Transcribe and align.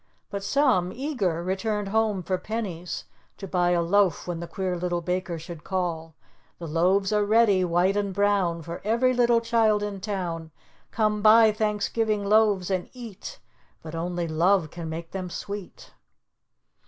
But 0.31 0.43
some, 0.43 0.91
eager, 0.91 1.43
returned 1.43 1.89
home 1.89 2.23
for 2.23 2.39
pennies 2.39 3.05
to 3.37 3.47
buy 3.47 3.69
a 3.69 3.83
loaf 3.83 4.25
when 4.25 4.39
the 4.39 4.47
Queer 4.47 4.75
Little 4.75 5.01
Baker 5.01 5.37
should 5.37 5.63
call. 5.63 6.15
"The 6.57 6.65
loaves 6.65 7.13
are 7.13 7.23
ready, 7.23 7.63
white 7.63 7.95
and 7.95 8.11
brown, 8.11 8.63
For 8.63 8.81
every 8.83 9.13
little 9.13 9.41
child 9.41 9.83
in 9.83 9.99
town, 10.01 10.49
Come 10.89 11.21
buy 11.21 11.51
Thanksgiving 11.51 12.25
loaves 12.25 12.71
and 12.71 12.89
eat, 12.93 13.37
But 13.83 13.93
only 13.93 14.27
Love 14.27 14.71
can 14.71 14.89
make 14.89 15.11
them 15.11 15.29
sweet." 15.29 15.93